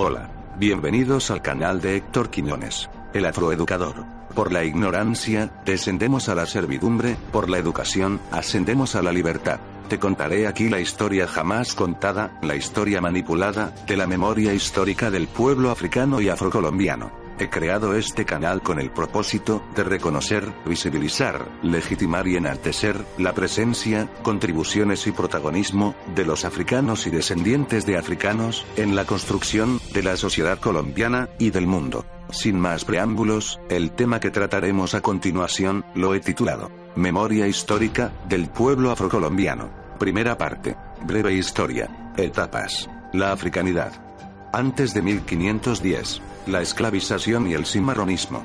[0.00, 0.30] Hola.
[0.60, 4.04] Bienvenidos al canal de Héctor Quiñones, el afroeducador.
[4.32, 9.58] Por la ignorancia, descendemos a la servidumbre, por la educación, ascendemos a la libertad.
[9.88, 15.26] Te contaré aquí la historia jamás contada, la historia manipulada, de la memoria histórica del
[15.26, 17.10] pueblo africano y afrocolombiano.
[17.40, 24.08] He creado este canal con el propósito de reconocer, visibilizar, legitimar y enaltecer la presencia,
[24.22, 30.16] contribuciones y protagonismo de los africanos y descendientes de africanos en la construcción de la
[30.16, 32.04] sociedad colombiana y del mundo.
[32.30, 38.48] Sin más preámbulos, el tema que trataremos a continuación lo he titulado Memoria histórica del
[38.48, 39.70] pueblo afrocolombiano.
[40.00, 40.76] Primera parte.
[41.06, 42.12] Breve historia.
[42.16, 42.90] Etapas.
[43.12, 44.07] La africanidad.
[44.52, 48.44] Antes de 1510 la esclavización y el cimarronismo.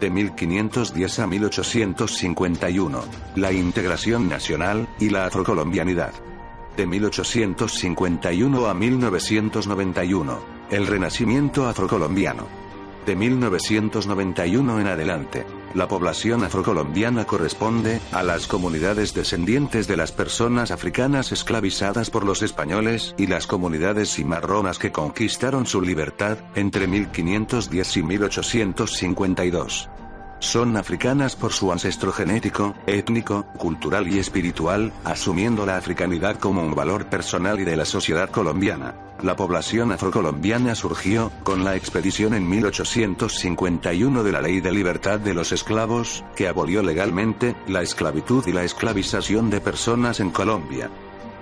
[0.00, 3.04] De 1510 a 1851,
[3.36, 6.12] la integración nacional y la afrocolombianidad.
[6.76, 10.38] De 1851 a 1991,
[10.70, 12.65] el renacimiento afrocolombiano.
[13.06, 20.72] De 1991 en adelante, la población afrocolombiana corresponde a las comunidades descendientes de las personas
[20.72, 27.96] africanas esclavizadas por los españoles y las comunidades cimarronas que conquistaron su libertad entre 1510
[27.96, 29.88] y 1852.
[30.38, 36.74] Son africanas por su ancestro genético, étnico, cultural y espiritual, asumiendo la africanidad como un
[36.74, 38.94] valor personal y de la sociedad colombiana.
[39.22, 45.32] La población afrocolombiana surgió, con la expedición en 1851 de la Ley de Libertad de
[45.32, 50.90] los Esclavos, que abolió legalmente la esclavitud y la esclavización de personas en Colombia.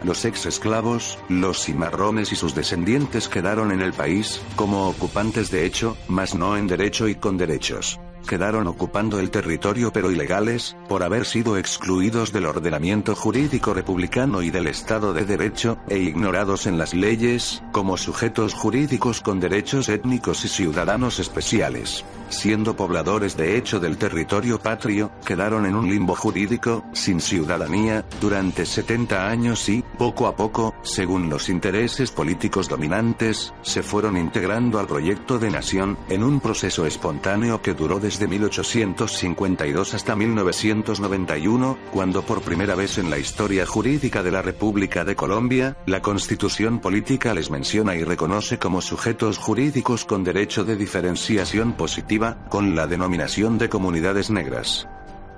[0.05, 5.67] Los ex esclavos, los cimarrones y sus descendientes quedaron en el país, como ocupantes de
[5.67, 11.03] hecho, mas no en derecho y con derechos quedaron ocupando el territorio pero ilegales, por
[11.03, 16.78] haber sido excluidos del ordenamiento jurídico republicano y del Estado de Derecho, e ignorados en
[16.78, 22.05] las leyes, como sujetos jurídicos con derechos étnicos y ciudadanos especiales.
[22.30, 28.64] Siendo pobladores de hecho del territorio patrio, quedaron en un limbo jurídico, sin ciudadanía, durante
[28.64, 34.86] 70 años y, poco a poco, según los intereses políticos dominantes, se fueron integrando al
[34.86, 42.23] proyecto de nación, en un proceso espontáneo que duró desde desde 1852 hasta 1991, cuando
[42.23, 47.34] por primera vez en la historia jurídica de la República de Colombia, la Constitución Política
[47.34, 52.05] les menciona y reconoce como sujetos jurídicos con derecho de diferenciación positiva,
[52.48, 54.86] con la denominación de comunidades negras.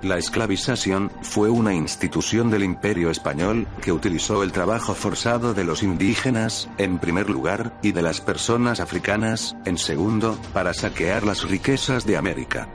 [0.03, 5.81] La esclavización fue una institución del imperio español que utilizó el trabajo forzado de los
[5.81, 12.05] indígenas, en primer lugar, y de las personas africanas, en segundo, para saquear las riquezas
[12.05, 12.69] de América.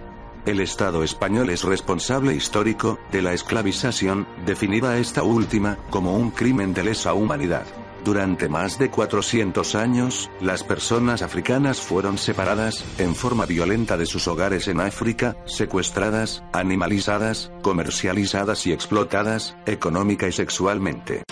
[0.46, 6.74] El Estado español es responsable histórico de la esclavización, definida esta última como un crimen
[6.74, 7.81] de lesa humanidad.
[8.04, 14.26] Durante más de 400 años, las personas africanas fueron separadas, en forma violenta de sus
[14.26, 21.22] hogares en África, secuestradas, animalizadas, comercializadas y explotadas, económica y sexualmente.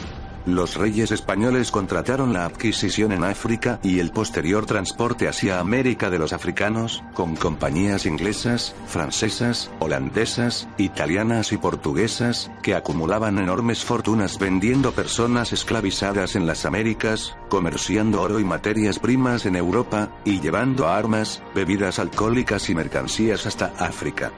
[0.51, 6.19] Los reyes españoles contrataron la adquisición en África y el posterior transporte hacia América de
[6.19, 14.91] los africanos, con compañías inglesas, francesas, holandesas, italianas y portuguesas, que acumulaban enormes fortunas vendiendo
[14.91, 21.45] personas esclavizadas en las Américas, comerciando oro y materias primas en Europa, y llevando armas,
[21.55, 24.33] bebidas alcohólicas y mercancías hasta África.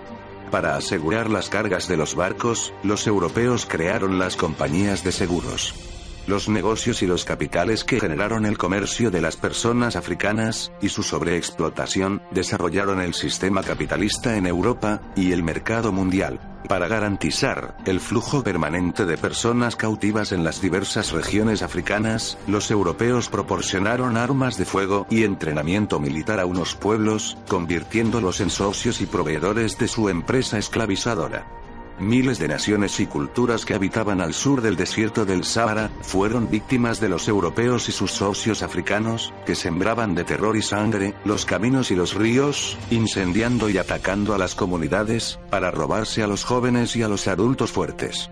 [0.51, 6.02] Para asegurar las cargas de los barcos, los europeos crearon las compañías de seguros.
[6.27, 11.03] Los negocios y los capitales que generaron el comercio de las personas africanas, y su
[11.03, 16.39] sobreexplotación, desarrollaron el sistema capitalista en Europa, y el mercado mundial.
[16.69, 23.29] Para garantizar el flujo permanente de personas cautivas en las diversas regiones africanas, los europeos
[23.29, 29.77] proporcionaron armas de fuego y entrenamiento militar a unos pueblos, convirtiéndolos en socios y proveedores
[29.77, 31.62] de su empresa esclavizadora.
[32.03, 36.99] Miles de naciones y culturas que habitaban al sur del desierto del Sahara, fueron víctimas
[36.99, 41.93] de los europeos y sus socios africanos, que sembraban de terror y sangre, los caminos
[41.93, 47.03] y los ríos, incendiando y atacando a las comunidades, para robarse a los jóvenes y
[47.05, 48.31] a los adultos fuertes.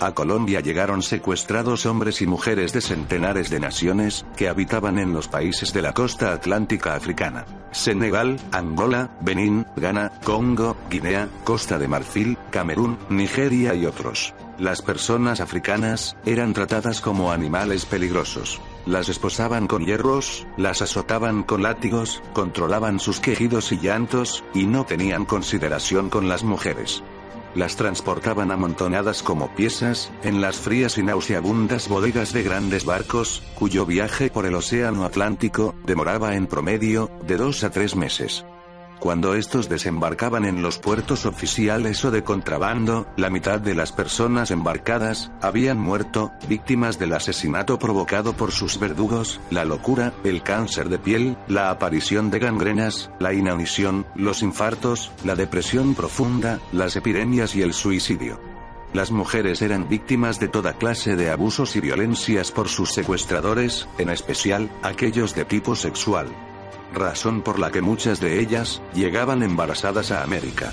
[0.00, 5.28] A Colombia llegaron secuestrados hombres y mujeres de centenares de naciones, que habitaban en los
[5.28, 7.44] países de la costa atlántica africana.
[7.70, 14.32] Senegal, Angola, Benín, Ghana, Congo, Guinea, Costa de Marfil, Camerún, Nigeria y otros.
[14.58, 18.58] Las personas africanas eran tratadas como animales peligrosos.
[18.86, 24.84] Las esposaban con hierros, las azotaban con látigos, controlaban sus quejidos y llantos, y no
[24.84, 27.02] tenían consideración con las mujeres.
[27.54, 33.86] Las transportaban amontonadas como piezas, en las frías y nauseabundas bodegas de grandes barcos, cuyo
[33.86, 38.44] viaje por el Océano Atlántico, demoraba en promedio, de dos a tres meses.
[39.00, 44.50] Cuando estos desembarcaban en los puertos oficiales o de contrabando, la mitad de las personas
[44.50, 50.98] embarcadas, habían muerto, víctimas del asesinato provocado por sus verdugos, la locura, el cáncer de
[50.98, 57.62] piel, la aparición de gangrenas, la inanición, los infartos, la depresión profunda, las epidemias y
[57.62, 58.38] el suicidio.
[58.92, 64.10] Las mujeres eran víctimas de toda clase de abusos y violencias por sus secuestradores, en
[64.10, 66.28] especial, aquellos de tipo sexual
[66.92, 70.72] razón por la que muchas de ellas llegaban embarazadas a América.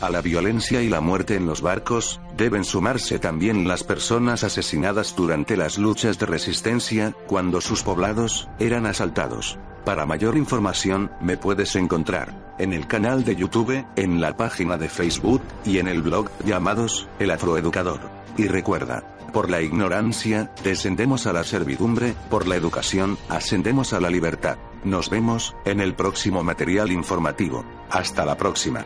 [0.00, 5.14] A la violencia y la muerte en los barcos, deben sumarse también las personas asesinadas
[5.16, 9.58] durante las luchas de resistencia, cuando sus poblados eran asaltados.
[9.84, 14.88] Para mayor información, me puedes encontrar en el canal de YouTube, en la página de
[14.88, 18.00] Facebook y en el blog llamados El Afroeducador.
[18.36, 24.10] Y recuerda, por la ignorancia, descendemos a la servidumbre, por la educación, ascendemos a la
[24.10, 24.58] libertad.
[24.84, 27.64] Nos vemos, en el próximo material informativo.
[27.90, 28.84] Hasta la próxima.